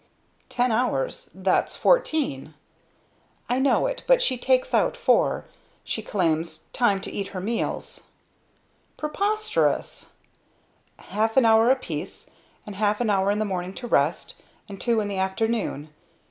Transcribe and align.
"Ten 0.49 0.71
hours 0.71 1.29
that's 1.31 1.75
fourteen." 1.75 2.55
"I 3.47 3.59
know 3.59 3.85
it, 3.85 4.03
but 4.07 4.19
she 4.19 4.35
takes 4.35 4.73
out 4.73 4.97
four. 4.97 5.45
She 5.83 6.01
claims 6.01 6.63
time 6.73 7.01
to 7.01 7.11
eat 7.11 7.27
her 7.27 7.39
meals." 7.39 8.07
"Preposterous!" 8.97 10.09
"Half 10.97 11.37
an 11.37 11.45
hour 11.45 11.69
apiece, 11.69 12.31
and 12.65 12.77
half 12.77 12.99
an 12.99 13.11
hour 13.11 13.29
in 13.29 13.37
the 13.37 13.45
morning 13.45 13.75
to 13.75 13.85
rest 13.85 14.37
and 14.67 14.81
two 14.81 15.01
in 15.01 15.07
the 15.07 15.19
afternoon. 15.19 15.89